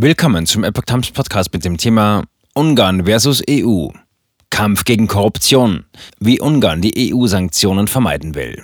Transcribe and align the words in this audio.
Willkommen 0.00 0.46
zum 0.46 0.62
Epoch 0.62 0.84
Times 0.84 1.10
Podcast 1.10 1.52
mit 1.52 1.64
dem 1.64 1.76
Thema 1.76 2.22
Ungarn 2.54 3.06
versus 3.06 3.42
EU. 3.50 3.88
Kampf 4.48 4.84
gegen 4.84 5.08
Korruption. 5.08 5.86
Wie 6.20 6.38
Ungarn 6.38 6.80
die 6.80 7.12
EU-Sanktionen 7.12 7.88
vermeiden 7.88 8.36
will. 8.36 8.62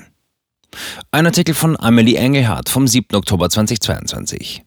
Ein 1.10 1.26
Artikel 1.26 1.56
von 1.56 1.76
Amelie 1.76 2.14
Engelhardt 2.14 2.68
vom 2.68 2.86
7. 2.86 3.16
Oktober 3.16 3.50
2022. 3.50 4.62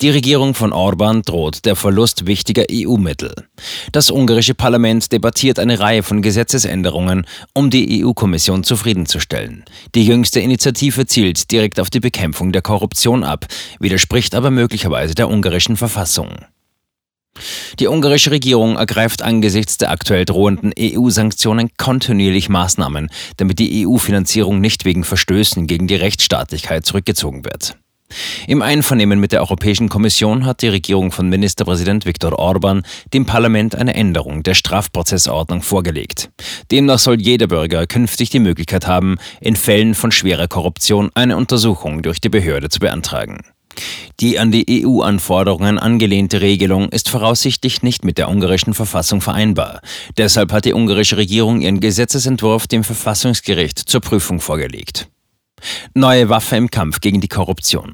Die 0.00 0.10
Regierung 0.10 0.54
von 0.54 0.72
Orban 0.72 1.22
droht 1.22 1.64
der 1.64 1.76
Verlust 1.76 2.26
wichtiger 2.26 2.64
EU-Mittel. 2.68 3.32
Das 3.92 4.10
ungarische 4.10 4.54
Parlament 4.54 5.12
debattiert 5.12 5.60
eine 5.60 5.78
Reihe 5.78 6.02
von 6.02 6.20
Gesetzesänderungen, 6.20 7.26
um 7.54 7.70
die 7.70 8.04
EU-Kommission 8.04 8.64
zufriedenzustellen. 8.64 9.64
Die 9.94 10.04
jüngste 10.04 10.40
Initiative 10.40 11.06
zielt 11.06 11.52
direkt 11.52 11.78
auf 11.78 11.90
die 11.90 12.00
Bekämpfung 12.00 12.50
der 12.50 12.62
Korruption 12.62 13.22
ab, 13.22 13.46
widerspricht 13.78 14.34
aber 14.34 14.50
möglicherweise 14.50 15.14
der 15.14 15.30
ungarischen 15.30 15.76
Verfassung. 15.76 16.44
Die 17.78 17.86
ungarische 17.86 18.32
Regierung 18.32 18.76
ergreift 18.76 19.22
angesichts 19.22 19.78
der 19.78 19.90
aktuell 19.90 20.24
drohenden 20.24 20.72
EU-Sanktionen 20.76 21.70
kontinuierlich 21.76 22.48
Maßnahmen, 22.48 23.10
damit 23.36 23.60
die 23.60 23.86
EU-Finanzierung 23.86 24.60
nicht 24.60 24.84
wegen 24.84 25.04
Verstößen 25.04 25.68
gegen 25.68 25.86
die 25.86 25.96
Rechtsstaatlichkeit 25.96 26.84
zurückgezogen 26.84 27.44
wird. 27.44 27.76
Im 28.46 28.62
Einvernehmen 28.62 29.20
mit 29.20 29.32
der 29.32 29.40
Europäischen 29.40 29.88
Kommission 29.88 30.44
hat 30.44 30.62
die 30.62 30.68
Regierung 30.68 31.12
von 31.12 31.28
Ministerpräsident 31.28 32.06
Viktor 32.06 32.38
Orban 32.38 32.82
dem 33.12 33.26
Parlament 33.26 33.74
eine 33.74 33.94
Änderung 33.94 34.42
der 34.42 34.54
Strafprozessordnung 34.54 35.62
vorgelegt. 35.62 36.30
Demnach 36.70 36.98
soll 36.98 37.20
jeder 37.20 37.46
Bürger 37.46 37.86
künftig 37.86 38.30
die 38.30 38.38
Möglichkeit 38.38 38.86
haben, 38.86 39.16
in 39.40 39.56
Fällen 39.56 39.94
von 39.94 40.12
schwerer 40.12 40.48
Korruption 40.48 41.10
eine 41.14 41.36
Untersuchung 41.36 42.02
durch 42.02 42.20
die 42.20 42.28
Behörde 42.28 42.68
zu 42.68 42.80
beantragen. 42.80 43.40
Die 44.20 44.38
an 44.38 44.52
die 44.52 44.84
EU-Anforderungen 44.84 45.78
angelehnte 45.78 46.40
Regelung 46.40 46.88
ist 46.90 47.10
voraussichtlich 47.10 47.82
nicht 47.82 48.04
mit 48.04 48.18
der 48.18 48.28
ungarischen 48.28 48.74
Verfassung 48.74 49.20
vereinbar. 49.20 49.80
Deshalb 50.16 50.52
hat 50.52 50.64
die 50.64 50.74
ungarische 50.74 51.16
Regierung 51.16 51.60
ihren 51.60 51.80
Gesetzesentwurf 51.80 52.66
dem 52.68 52.84
Verfassungsgericht 52.84 53.78
zur 53.78 54.00
Prüfung 54.00 54.40
vorgelegt. 54.40 55.08
Neue 55.94 56.28
Waffe 56.28 56.56
im 56.56 56.70
Kampf 56.70 57.00
gegen 57.00 57.20
die 57.20 57.28
Korruption. 57.28 57.92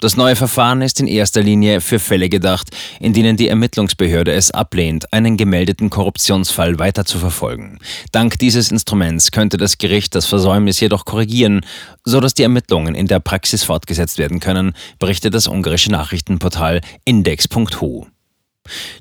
Das 0.00 0.16
neue 0.16 0.36
Verfahren 0.36 0.80
ist 0.80 1.00
in 1.00 1.08
erster 1.08 1.42
Linie 1.42 1.80
für 1.80 1.98
Fälle 1.98 2.28
gedacht, 2.28 2.70
in 3.00 3.14
denen 3.14 3.36
die 3.36 3.48
Ermittlungsbehörde 3.48 4.32
es 4.32 4.52
ablehnt, 4.52 5.12
einen 5.12 5.36
gemeldeten 5.36 5.90
Korruptionsfall 5.90 6.78
weiter 6.78 7.04
zu 7.04 7.18
verfolgen. 7.18 7.80
Dank 8.12 8.38
dieses 8.38 8.70
Instruments 8.70 9.32
könnte 9.32 9.56
das 9.56 9.76
Gericht 9.76 10.14
das 10.14 10.26
Versäumnis 10.26 10.78
jedoch 10.78 11.04
korrigieren, 11.04 11.62
so 12.04 12.20
dass 12.20 12.34
die 12.34 12.44
Ermittlungen 12.44 12.94
in 12.94 13.08
der 13.08 13.18
Praxis 13.18 13.64
fortgesetzt 13.64 14.18
werden 14.18 14.38
können, 14.38 14.72
berichtet 15.00 15.34
das 15.34 15.48
ungarische 15.48 15.90
Nachrichtenportal 15.90 16.80
index.hu. 17.04 18.06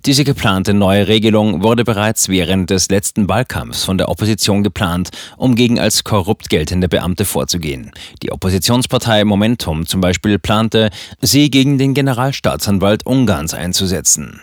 Diese 0.06 0.24
geplante 0.24 0.74
neue 0.74 1.08
Regelung 1.08 1.64
wurde 1.64 1.84
bereits 1.84 2.30
während 2.30 2.70
des 2.70 2.90
letzten 2.90 3.28
Wahlkampfs 3.28 3.84
von 3.84 3.98
der 3.98 4.10
Opposition 4.10 4.64
geplant, 4.64 5.10
um 5.38 5.56
gegen 5.56 5.80
als 5.80 6.04
korrupt 6.04 6.50
geltende 6.50 6.90
Beamte 6.90 7.26
vorzugehen. 7.26 7.92
Die 8.24 8.32
Oppositionspartei 8.32 9.24
Momentum 9.26 9.86
zum 9.86 10.02
Beispiel 10.02 10.40
plante, 10.40 10.90
sie 11.22 11.50
gegen 11.50 11.78
den 11.78 11.94
Generalstaatsanwalt 11.94 13.06
Ungarns 13.06 13.54
einzusetzen. 13.54 14.40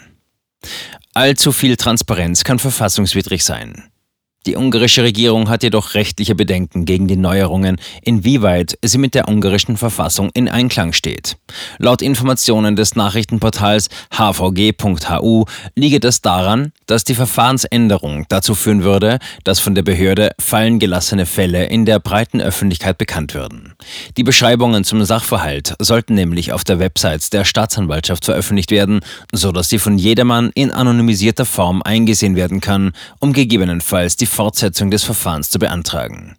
Allzu 1.14 1.52
viel 1.52 1.76
Transparenz 1.76 2.44
kann 2.44 2.58
verfassungswidrig 2.58 3.44
sein. 3.44 3.84
Die 4.46 4.56
ungarische 4.56 5.02
Regierung 5.02 5.48
hat 5.48 5.62
jedoch 5.62 5.94
rechtliche 5.94 6.34
Bedenken 6.34 6.84
gegen 6.84 7.08
die 7.08 7.16
Neuerungen, 7.16 7.76
inwieweit 8.02 8.78
sie 8.82 8.98
mit 8.98 9.14
der 9.14 9.26
ungarischen 9.26 9.78
Verfassung 9.78 10.30
in 10.34 10.50
Einklang 10.50 10.92
steht. 10.92 11.38
Laut 11.78 12.02
Informationen 12.02 12.76
des 12.76 12.94
Nachrichtenportals 12.94 13.88
hvg.hu 14.10 15.46
liege 15.76 15.98
das 15.98 16.20
daran, 16.20 16.72
dass 16.86 17.04
die 17.04 17.14
Verfahrensänderung 17.14 18.26
dazu 18.28 18.54
führen 18.54 18.84
würde, 18.84 19.18
dass 19.44 19.60
von 19.60 19.74
der 19.74 19.82
Behörde 19.82 20.32
fallen 20.38 20.78
gelassene 20.78 21.24
Fälle 21.24 21.64
in 21.66 21.86
der 21.86 21.98
breiten 21.98 22.42
Öffentlichkeit 22.42 22.98
bekannt 22.98 23.32
würden. 23.32 23.72
Die 24.18 24.24
Beschreibungen 24.24 24.84
zum 24.84 25.02
Sachverhalt 25.04 25.74
sollten 25.78 26.14
nämlich 26.14 26.52
auf 26.52 26.64
der 26.64 26.78
Website 26.78 27.32
der 27.32 27.46
Staatsanwaltschaft 27.46 28.26
veröffentlicht 28.26 28.70
werden, 28.70 29.00
so 29.32 29.52
dass 29.52 29.70
sie 29.70 29.78
von 29.78 29.96
jedermann 29.96 30.50
in 30.54 30.70
anonymisierter 30.70 31.46
Form 31.46 31.80
eingesehen 31.82 32.36
werden 32.36 32.60
kann, 32.60 32.92
um 33.20 33.32
gegebenenfalls 33.32 34.16
die 34.16 34.26
Fortsetzung 34.34 34.90
des 34.90 35.04
Verfahrens 35.04 35.48
zu 35.48 35.60
beantragen. 35.60 36.34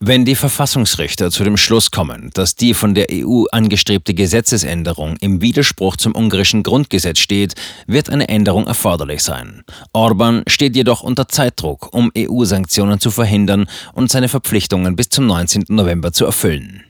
Wenn 0.00 0.24
die 0.24 0.34
Verfassungsrichter 0.34 1.30
zu 1.30 1.44
dem 1.44 1.56
Schluss 1.56 1.90
kommen, 1.90 2.30
dass 2.34 2.56
die 2.56 2.74
von 2.74 2.94
der 2.94 3.06
EU 3.10 3.44
angestrebte 3.52 4.12
Gesetzesänderung 4.12 5.16
im 5.20 5.40
Widerspruch 5.40 5.96
zum 5.96 6.14
ungarischen 6.14 6.62
Grundgesetz 6.62 7.20
steht, 7.20 7.54
wird 7.86 8.10
eine 8.10 8.28
Änderung 8.28 8.66
erforderlich 8.66 9.22
sein. 9.22 9.62
Orban 9.94 10.42
steht 10.46 10.76
jedoch 10.76 11.02
unter 11.02 11.28
Zeitdruck, 11.28 11.94
um 11.94 12.10
EU-Sanktionen 12.16 13.00
zu 13.00 13.10
verhindern 13.10 13.66
und 13.94 14.10
seine 14.10 14.28
Verpflichtungen 14.28 14.94
bis 14.94 15.08
zum 15.08 15.26
19. 15.26 15.64
November 15.68 16.12
zu 16.12 16.26
erfüllen. 16.26 16.82